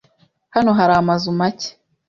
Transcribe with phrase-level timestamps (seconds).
[0.55, 1.67] Hano hari amazu make.